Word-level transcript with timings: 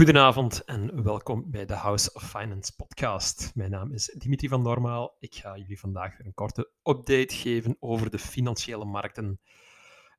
Goedenavond 0.00 0.64
en 0.64 1.02
welkom 1.02 1.50
bij 1.50 1.66
de 1.66 1.74
House 1.74 2.12
of 2.12 2.30
Finance 2.30 2.76
podcast. 2.76 3.50
Mijn 3.54 3.70
naam 3.70 3.92
is 3.92 4.14
Dimitri 4.18 4.48
van 4.48 4.62
Normaal. 4.62 5.16
Ik 5.18 5.34
ga 5.34 5.56
jullie 5.56 5.80
vandaag 5.80 6.16
weer 6.16 6.26
een 6.26 6.34
korte 6.34 6.70
update 6.82 7.34
geven 7.34 7.76
over 7.80 8.10
de 8.10 8.18
financiële 8.18 8.84
markten. 8.84 9.40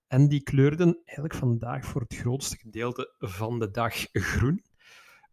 En 0.08 0.28
die 0.28 0.44
kleurden 0.44 1.02
eigenlijk 1.06 1.36
vandaag 1.36 1.86
voor 1.86 2.02
het 2.02 2.16
grootste 2.16 2.58
gedeelte 2.58 3.16
van 3.18 3.60
de 3.60 3.72
dag 3.72 3.96
groen. 4.12 4.64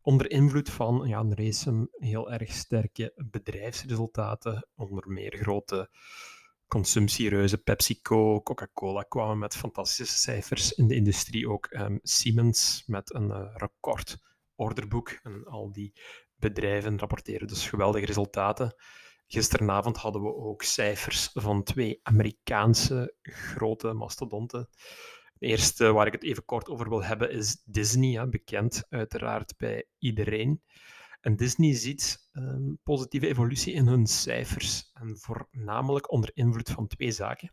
Onder 0.00 0.30
invloed 0.30 0.70
van 0.70 1.08
ja, 1.08 1.18
een 1.18 1.88
heel 1.92 2.32
erg 2.32 2.52
sterke 2.52 3.12
bedrijfsresultaten, 3.30 4.68
onder 4.74 5.08
meer 5.08 5.36
grote 5.36 5.90
consumptiereuzen 6.66 7.62
PepsiCo, 7.62 8.42
Coca-Cola 8.42 9.02
kwamen 9.02 9.38
met 9.38 9.56
fantastische 9.56 10.16
cijfers. 10.16 10.72
In 10.72 10.86
de 10.86 10.94
industrie 10.94 11.48
ook 11.48 11.68
um, 11.70 11.98
Siemens 12.02 12.82
met 12.86 13.14
een 13.14 13.28
uh, 13.28 13.54
record 13.54 14.26
orderboek. 14.58 15.18
En 15.22 15.44
al 15.44 15.72
die 15.72 15.92
bedrijven 16.36 16.98
rapporteren 16.98 17.48
dus 17.48 17.68
geweldige 17.68 18.06
resultaten. 18.06 18.74
Gisteravond 19.26 19.96
hadden 19.96 20.22
we 20.22 20.34
ook 20.34 20.62
cijfers 20.62 21.30
van 21.32 21.62
twee 21.62 22.00
Amerikaanse 22.02 23.14
grote 23.22 23.92
mastodonten. 23.92 24.68
De 25.38 25.46
eerste 25.46 25.92
waar 25.92 26.06
ik 26.06 26.12
het 26.12 26.22
even 26.22 26.44
kort 26.44 26.68
over 26.68 26.88
wil 26.88 27.04
hebben 27.04 27.30
is 27.30 27.62
Disney, 27.64 28.28
bekend 28.28 28.86
uiteraard 28.88 29.54
bij 29.56 29.88
iedereen. 29.98 30.62
En 31.20 31.36
Disney 31.36 31.74
ziet 31.74 32.28
ehm, 32.32 32.74
positieve 32.82 33.26
evolutie 33.26 33.72
in 33.72 33.86
hun 33.86 34.06
cijfers, 34.06 34.90
en 34.92 35.18
voornamelijk 35.18 36.12
onder 36.12 36.30
invloed 36.34 36.70
van 36.70 36.86
twee 36.86 37.10
zaken. 37.10 37.52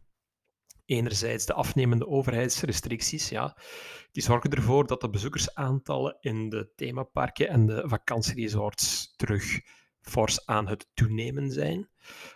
Enerzijds 0.85 1.45
de 1.45 1.53
afnemende 1.53 2.07
overheidsrestricties, 2.07 3.29
ja, 3.29 3.57
die 4.11 4.23
zorgen 4.23 4.49
ervoor 4.49 4.87
dat 4.87 5.01
de 5.01 5.09
bezoekersaantallen 5.09 6.17
in 6.19 6.49
de 6.49 6.71
themaparken 6.75 7.47
en 7.47 7.65
de 7.65 7.83
vakantieresorts 7.85 9.13
terug 9.15 9.59
fors 10.01 10.45
aan 10.45 10.67
het 10.67 10.87
toenemen 10.93 11.51
zijn. 11.51 11.89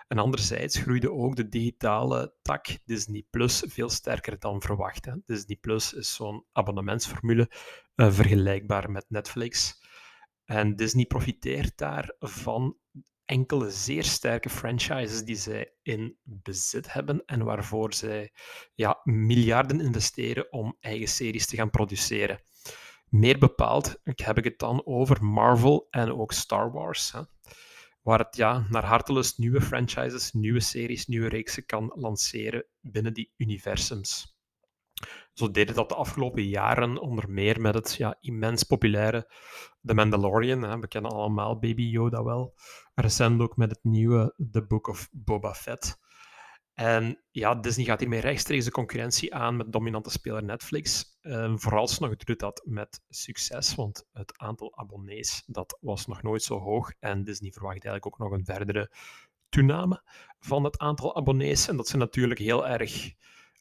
En 0.07 0.17
anderzijds 0.17 0.77
groeide 0.77 1.11
ook 1.11 1.35
de 1.35 1.49
digitale 1.49 2.33
tak 2.41 2.67
Disney 2.85 3.25
Plus 3.29 3.63
veel 3.67 3.89
sterker 3.89 4.39
dan 4.39 4.61
verwacht. 4.61 5.05
Hè. 5.05 5.13
Disney 5.25 5.57
Plus 5.57 5.93
is 5.93 6.15
zo'n 6.15 6.45
abonnementsformule 6.51 7.51
uh, 7.95 8.11
vergelijkbaar 8.11 8.91
met 8.91 9.05
Netflix. 9.07 9.81
En 10.45 10.75
Disney 10.75 11.05
profiteert 11.05 11.77
daarvan 11.77 12.77
enkele 13.29 13.69
zeer 13.69 14.03
sterke 14.03 14.49
franchises 14.49 15.23
die 15.23 15.35
zij 15.35 15.73
in 15.81 16.17
bezit 16.23 16.93
hebben 16.93 17.25
en 17.25 17.43
waarvoor 17.43 17.93
zij 17.93 18.31
ja, 18.73 18.99
miljarden 19.03 19.81
investeren 19.81 20.51
om 20.51 20.77
eigen 20.79 21.07
series 21.07 21.47
te 21.47 21.55
gaan 21.55 21.69
produceren. 21.69 22.41
Meer 23.09 23.37
bepaald 23.37 24.01
heb 24.03 24.37
ik 24.37 24.43
het 24.43 24.59
dan 24.59 24.85
over 24.85 25.23
Marvel 25.23 25.87
en 25.89 26.11
ook 26.11 26.31
Star 26.31 26.71
Wars, 26.71 27.11
hè, 27.11 27.21
waar 28.01 28.19
het 28.19 28.35
ja, 28.35 28.65
naar 28.69 28.85
hartelust 28.85 29.37
nieuwe 29.37 29.61
franchises, 29.61 30.31
nieuwe 30.31 30.59
series, 30.59 31.07
nieuwe 31.07 31.29
reeksen 31.29 31.65
kan 31.65 31.91
lanceren 31.95 32.65
binnen 32.81 33.13
die 33.13 33.33
universums. 33.37 34.38
Zo 35.39 35.51
deden 35.51 35.75
dat 35.75 35.89
de 35.89 35.95
afgelopen 35.95 36.43
jaren 36.43 36.97
onder 36.97 37.29
meer 37.29 37.61
met 37.61 37.73
het 37.73 37.95
ja, 37.95 38.17
immens 38.19 38.63
populaire 38.63 39.31
The 39.81 39.93
Mandalorian. 39.93 40.63
Hè. 40.63 40.79
We 40.79 40.87
kennen 40.87 41.11
allemaal 41.11 41.59
Baby 41.59 41.81
Yoda 41.81 42.23
wel. 42.23 42.53
Recent 42.95 43.41
ook 43.41 43.57
met 43.57 43.69
het 43.69 43.79
nieuwe 43.83 44.33
The 44.51 44.65
Book 44.65 44.87
of 44.87 45.09
Boba 45.11 45.53
Fett. 45.53 45.97
En 46.73 47.23
ja, 47.31 47.55
Disney 47.55 47.85
gaat 47.85 47.99
hiermee 47.99 48.19
rechtstreeks 48.19 48.65
de 48.65 48.71
concurrentie 48.71 49.35
aan 49.35 49.55
met 49.55 49.71
dominante 49.71 50.09
speler 50.09 50.43
Netflix. 50.43 51.17
En 51.21 51.59
vooralsnog 51.59 52.15
doet 52.15 52.39
dat 52.39 52.61
met 52.65 53.01
succes, 53.09 53.75
want 53.75 54.07
het 54.11 54.37
aantal 54.37 54.77
abonnees 54.77 55.43
dat 55.45 55.77
was 55.81 56.05
nog 56.05 56.21
nooit 56.21 56.43
zo 56.43 56.59
hoog. 56.59 56.91
En 56.99 57.23
Disney 57.23 57.51
verwacht 57.51 57.85
eigenlijk 57.85 58.05
ook 58.05 58.17
nog 58.17 58.31
een 58.31 58.45
verdere 58.45 58.91
toename 59.49 60.03
van 60.39 60.63
het 60.63 60.77
aantal 60.77 61.15
abonnees. 61.15 61.67
En 61.67 61.77
dat 61.77 61.87
zijn 61.87 62.01
natuurlijk 62.01 62.39
heel 62.39 62.67
erg 62.67 63.17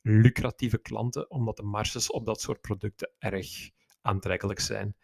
lucratieve 0.09 0.79
klanten, 0.79 1.31
omdat 1.31 1.57
de 1.57 1.63
marges 1.63 2.11
op 2.11 2.27
dat 2.27 2.41
soort 2.41 2.61
producten 2.61 3.11
erg 3.19 3.71
aantrekkelijk 4.03 4.61
zijn. 4.61 4.97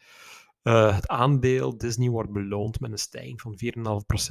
Uh, 0.63 0.95
het 0.95 1.09
aandeel 1.09 1.79
Disney 1.79 2.09
wordt 2.09 2.33
beloond 2.33 2.81
met 2.81 2.91
een 2.91 2.99
stijging 2.99 3.41
van 3.41 3.59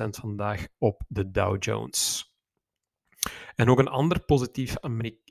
4,5% 0.06 0.10
vandaag 0.10 0.68
op 0.78 1.04
de 1.08 1.32
Dow 1.32 1.64
Jones. 1.64 2.32
En 3.56 3.70
ook 3.70 3.80
een 3.80 3.88
ander, 3.88 4.20
positief 4.26 4.76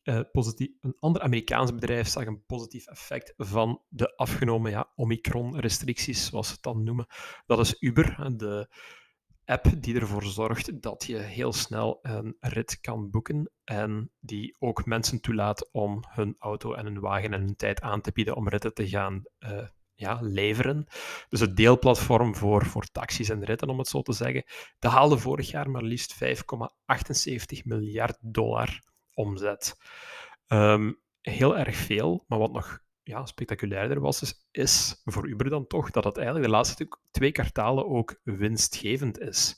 uh, 0.05 0.21
positief, 0.33 0.69
een 0.81 0.97
ander 1.01 1.23
Amerikaans 1.23 1.75
bedrijf 1.75 2.09
zag 2.09 2.27
een 2.27 2.45
positief 2.47 2.87
effect 2.87 3.35
van 3.37 3.83
de 3.89 4.17
afgenomen 4.17 4.71
ja, 4.71 4.93
Omicron-restricties, 4.97 6.27
zoals 6.27 6.47
ze 6.47 6.53
het 6.53 6.63
dan 6.63 6.83
noemen. 6.83 7.07
Dat 7.47 7.59
is 7.59 7.77
Uber, 7.81 8.37
de 8.37 8.69
app 9.45 9.67
die 9.77 9.95
ervoor 9.95 10.25
zorgt 10.25 10.83
dat 10.83 11.05
je 11.05 11.17
heel 11.17 11.53
snel 11.53 11.99
een 12.03 12.37
rit 12.41 12.81
kan 12.81 13.11
boeken 13.11 13.51
en 13.65 14.11
die 14.21 14.57
ook 14.59 14.87
mensen 14.87 15.21
toelaat 15.21 15.73
om 15.73 16.05
hun 16.09 16.35
auto 16.39 16.75
en 16.75 16.85
hun 16.85 17.01
wagen 17.01 17.33
en 17.33 17.41
hun 17.41 17.57
tijd 17.57 17.81
aan 17.81 18.01
te 18.01 18.13
bieden 18.13 18.37
om 18.37 18.49
ritten 18.49 18.75
te 18.75 18.89
gaan 18.89 19.23
uh, 19.39 19.67
ja, 19.95 20.19
leveren. 20.21 20.87
Dus 21.29 21.41
het 21.41 21.57
deelplatform 21.57 22.37
voor, 22.37 22.67
voor 22.67 22.85
taxis 22.85 23.29
en 23.29 23.45
ritten, 23.45 23.69
om 23.69 23.79
het 23.79 23.89
zo 23.89 24.03
te 24.03 24.13
zeggen. 24.13 24.45
Dat 24.79 24.93
haalde 24.93 25.19
vorig 25.19 25.51
jaar 25.51 25.71
maar 25.71 25.83
liefst 25.83 26.25
5,78 26.25 27.63
miljard 27.65 28.19
dollar 28.21 28.83
omzet. 29.15 29.77
Um, 30.49 31.01
heel 31.21 31.59
erg 31.59 31.77
veel, 31.77 32.25
maar 32.27 32.39
wat 32.39 32.53
nog 32.53 32.81
ja, 33.03 33.27
spectaculairder 33.27 34.01
was, 34.01 34.47
is, 34.51 35.01
voor 35.05 35.29
Uber 35.29 35.51
dan 35.51 35.67
toch 35.67 35.91
dat 35.91 36.05
het 36.05 36.17
eigenlijk 36.17 36.47
de 36.47 36.53
laatste 36.53 36.89
twee 37.11 37.33
kwartalen 37.33 37.87
ook 37.87 38.21
winstgevend 38.23 39.19
is. 39.19 39.57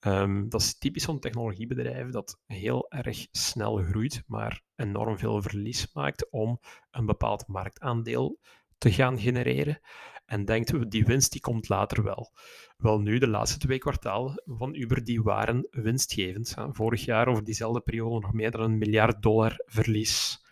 Um, 0.00 0.48
dat 0.48 0.60
is 0.60 0.78
typisch 0.78 1.02
zo'n 1.02 1.18
technologiebedrijf 1.18 2.10
dat 2.10 2.40
heel 2.46 2.90
erg 2.90 3.26
snel 3.30 3.76
groeit, 3.76 4.22
maar 4.26 4.62
enorm 4.76 5.18
veel 5.18 5.42
verlies 5.42 5.92
maakt 5.92 6.30
om 6.30 6.60
een 6.90 7.06
bepaald 7.06 7.46
marktaandeel 7.46 8.38
te 8.78 8.92
gaan 8.92 9.18
genereren. 9.18 9.80
En 10.26 10.44
denkt, 10.44 10.90
die 10.90 11.04
winst 11.04 11.32
die 11.32 11.40
komt 11.40 11.68
later 11.68 12.02
wel. 12.02 12.32
Wel 12.76 13.00
nu, 13.00 13.18
de 13.18 13.28
laatste 13.28 13.58
twee 13.58 13.78
kwartalen 13.78 14.42
van 14.44 14.74
Uber 14.74 15.04
die 15.04 15.22
waren 15.22 15.68
winstgevend. 15.70 16.54
Vorig 16.70 17.04
jaar 17.04 17.28
over 17.28 17.44
diezelfde 17.44 17.80
periode 17.80 18.20
nog 18.20 18.32
meer 18.32 18.50
dan 18.50 18.60
een 18.60 18.78
miljard 18.78 19.22
dollar 19.22 19.62
verlies. 19.64 20.43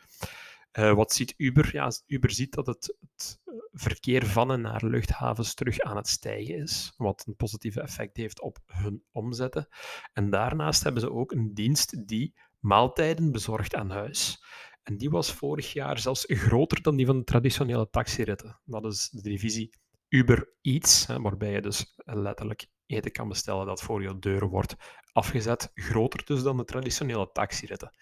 Uh, 0.78 0.94
wat 0.94 1.12
ziet 1.12 1.34
Uber? 1.36 1.70
Ja, 1.72 1.92
Uber 2.06 2.30
ziet 2.30 2.52
dat 2.52 2.66
het, 2.66 2.96
het, 3.00 3.40
verkeer 3.72 4.26
van 4.26 4.50
en 4.52 4.60
naar 4.60 4.84
luchthavens 4.84 5.54
terug 5.54 5.80
aan 5.80 5.96
het 5.96 6.08
stijgen 6.08 6.56
is, 6.56 6.92
wat 6.96 7.24
een 7.26 7.36
positief 7.36 7.76
effect 7.76 8.16
heeft 8.16 8.40
op 8.40 8.58
hun 8.66 9.02
omzetten. 9.10 9.68
En 10.12 10.30
daarnaast 10.30 10.82
hebben 10.82 11.02
ze 11.02 11.12
ook 11.12 11.32
een 11.32 11.54
dienst 11.54 12.08
die 12.08 12.34
maaltijden 12.58 13.32
bezorgt 13.32 13.74
aan 13.74 13.90
huis. 13.90 14.44
En 14.82 14.96
die 14.96 15.10
was 15.10 15.32
vorig 15.32 15.72
jaar 15.72 15.98
zelfs 15.98 16.24
groter 16.26 16.82
dan 16.82 16.96
die 16.96 17.06
van 17.06 17.18
de 17.18 17.24
traditionele 17.24 17.90
taxiritten. 17.90 18.60
Dat 18.64 18.84
is 18.84 19.08
de 19.08 19.22
divisie 19.22 19.70
Uber 20.08 20.52
Eats, 20.60 21.06
hè, 21.06 21.20
waarbij 21.20 21.52
je 21.52 21.60
dus 21.60 21.94
letterlijk 22.04 22.66
eten 22.86 23.12
kan 23.12 23.28
bestellen 23.28 23.66
dat 23.66 23.82
voor 23.82 24.02
je 24.02 24.18
deur 24.18 24.48
wordt 24.48 24.76
afgezet. 25.12 25.70
Groter 25.74 26.24
dus 26.24 26.42
dan 26.42 26.56
de 26.56 26.64
traditionele 26.64 27.30
taxiritten. 27.32 27.96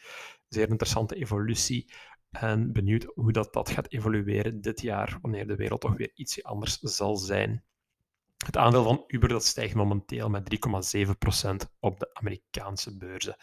Zeer 0.48 0.68
interessante 0.68 1.14
evolutie 1.14 1.92
en 2.30 2.72
benieuwd 2.72 3.04
hoe 3.14 3.32
dat, 3.32 3.52
dat 3.52 3.70
gaat 3.70 3.92
evolueren 3.92 4.60
dit 4.60 4.80
jaar, 4.80 5.18
wanneer 5.22 5.46
de 5.46 5.56
wereld 5.56 5.80
toch 5.80 5.96
weer 5.96 6.10
ietsje 6.14 6.42
anders 6.42 6.78
zal 6.78 7.16
zijn. 7.16 7.64
Het 8.36 8.56
aandeel 8.56 8.82
van 8.82 9.04
Uber 9.06 9.28
dat 9.28 9.44
stijgt 9.44 9.74
momenteel 9.74 10.28
met 10.28 10.68
3,7% 11.02 11.68
op 11.80 11.98
de 11.98 12.10
Amerikaanse 12.12 12.96
beurzen. 12.96 13.36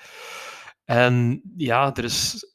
En 0.86 1.42
ja, 1.57 1.95
er 1.95 2.04
is, 2.04 2.45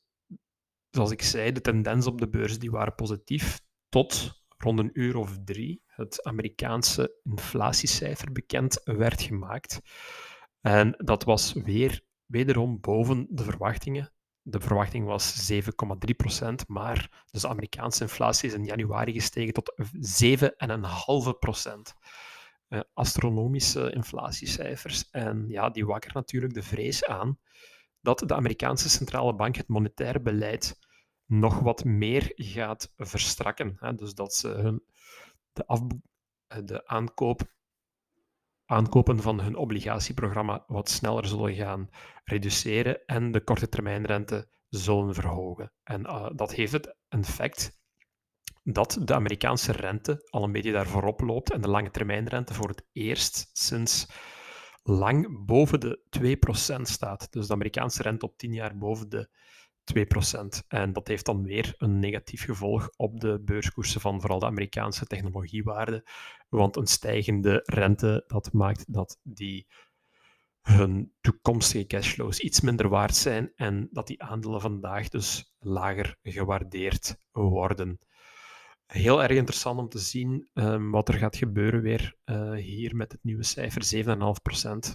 zoals 0.90 1.10
ik 1.10 1.22
zei, 1.22 1.52
de 1.52 1.60
tendens 1.60 2.06
op 2.06 2.20
de 2.20 2.28
beurs 2.28 2.58
die 2.58 2.70
waren 2.70 2.94
positief 2.94 3.60
tot 3.88 4.42
rond 4.56 4.78
een 4.78 4.90
uur 4.92 5.16
of 5.16 5.38
drie 5.44 5.82
het 5.86 6.22
Amerikaanse 6.22 7.20
inflatiecijfer 7.22 8.32
bekend 8.32 8.80
werd 8.84 9.22
gemaakt. 9.22 9.80
En 10.60 10.94
dat 10.96 11.24
was 11.24 11.52
weer 11.52 12.04
wederom 12.26 12.80
boven 12.80 13.26
de 13.30 13.42
verwachtingen. 13.42 14.12
De 14.42 14.60
verwachting 14.60 15.06
was 15.06 15.52
7,3 15.52 15.60
procent, 16.16 16.68
maar 16.68 17.24
dus 17.30 17.40
de 17.40 17.48
Amerikaanse 17.48 18.02
inflatie 18.02 18.48
is 18.48 18.54
in 18.54 18.64
januari 18.64 19.12
gestegen 19.12 19.52
tot 19.52 19.74
7,5 21.32 21.38
procent. 21.38 21.94
Uh, 22.68 22.80
astronomische 22.94 23.92
inflatiecijfers. 23.92 25.10
En 25.10 25.44
ja, 25.48 25.70
die 25.70 25.86
wakker 25.86 26.10
natuurlijk 26.14 26.54
de 26.54 26.62
vrees 26.62 27.04
aan 27.04 27.38
dat 28.00 28.18
de 28.18 28.34
Amerikaanse 28.34 28.88
centrale 28.88 29.34
bank 29.34 29.56
het 29.56 29.68
monetaire 29.68 30.20
beleid 30.20 30.78
nog 31.26 31.58
wat 31.58 31.84
meer 31.84 32.32
gaat 32.34 32.92
verstrakken. 32.96 33.76
Hè? 33.78 33.94
Dus 33.94 34.14
dat 34.14 34.34
ze 34.34 34.48
hun, 34.48 34.84
de, 35.52 35.66
af, 35.66 35.80
de 36.64 36.86
aankoop 36.86 37.54
aankopen 38.72 39.22
van 39.22 39.40
hun 39.40 39.56
obligatieprogramma 39.56 40.64
wat 40.66 40.90
sneller 40.90 41.26
zullen 41.26 41.54
gaan 41.54 41.88
reduceren 42.24 43.04
en 43.06 43.32
de 43.32 43.44
korte 43.44 43.68
termijnrente 43.68 44.48
zullen 44.68 45.14
verhogen. 45.14 45.72
En 45.82 46.00
uh, 46.00 46.30
dat 46.34 46.54
heeft 46.54 46.72
het 46.72 46.96
effect 47.08 47.80
dat 48.62 48.98
de 49.04 49.14
Amerikaanse 49.14 49.72
rente 49.72 50.28
al 50.30 50.44
een 50.44 50.52
beetje 50.52 50.72
daar 50.72 50.86
voorop 50.86 51.20
loopt 51.20 51.52
en 51.52 51.60
de 51.60 51.68
lange 51.68 51.90
termijnrente 51.90 52.54
voor 52.54 52.68
het 52.68 52.86
eerst 52.92 53.50
sinds 53.52 54.10
lang 54.82 55.44
boven 55.46 55.80
de 55.80 56.00
2% 56.78 56.80
staat. 56.82 57.32
Dus 57.32 57.46
de 57.46 57.52
Amerikaanse 57.52 58.02
rente 58.02 58.26
op 58.26 58.36
10 58.36 58.52
jaar 58.52 58.78
boven 58.78 59.08
de 59.08 59.28
2%. 59.84 60.66
En 60.68 60.92
dat 60.92 61.08
heeft 61.08 61.24
dan 61.24 61.42
weer 61.42 61.74
een 61.76 61.98
negatief 61.98 62.44
gevolg 62.44 62.90
op 62.96 63.20
de 63.20 63.40
beurskoersen 63.44 64.00
van 64.00 64.20
vooral 64.20 64.38
de 64.38 64.46
Amerikaanse 64.46 65.06
technologiewaarden. 65.06 66.02
Want 66.48 66.76
een 66.76 66.86
stijgende 66.86 67.60
rente, 67.64 68.24
dat 68.26 68.52
maakt 68.52 68.92
dat 68.92 69.18
die 69.22 69.66
hun 70.62 71.12
toekomstige 71.20 71.86
cashflows 71.86 72.40
iets 72.40 72.60
minder 72.60 72.88
waard 72.88 73.16
zijn 73.16 73.52
en 73.56 73.88
dat 73.90 74.06
die 74.06 74.22
aandelen 74.22 74.60
vandaag 74.60 75.08
dus 75.08 75.54
lager 75.58 76.16
gewaardeerd 76.22 77.16
worden. 77.32 77.98
Heel 78.86 79.22
erg 79.22 79.36
interessant 79.36 79.78
om 79.78 79.88
te 79.88 79.98
zien 79.98 80.48
um, 80.54 80.90
wat 80.90 81.08
er 81.08 81.14
gaat 81.14 81.36
gebeuren 81.36 81.82
weer 81.82 82.16
uh, 82.24 82.52
hier 82.52 82.96
met 82.96 83.12
het 83.12 83.24
nieuwe 83.24 83.42
cijfer, 83.42 84.04
7,5%. 84.04 84.08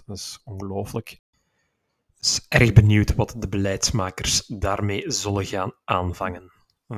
Dat 0.06 0.16
is 0.16 0.40
ongelooflijk. 0.44 1.20
Dus 2.18 2.46
erg 2.48 2.72
benieuwd 2.72 3.14
wat 3.14 3.34
de 3.38 3.48
beleidsmakers 3.48 4.46
daarmee 4.46 5.10
zullen 5.10 5.44
gaan 5.44 5.72
aanvangen. 5.84 6.52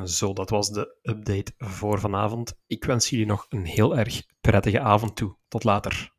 Zo, 0.05 0.33
dat 0.33 0.51
was 0.51 0.71
de 0.71 0.99
update 1.03 1.53
voor 1.59 2.01
vanavond. 2.01 2.55
Ik 2.67 2.85
wens 2.85 3.11
jullie 3.11 3.27
nog 3.27 3.47
een 3.49 3.65
heel 3.65 3.97
erg 3.97 4.23
prettige 4.41 4.81
avond 4.81 5.17
toe. 5.17 5.37
Tot 5.49 5.65
later. 5.65 6.13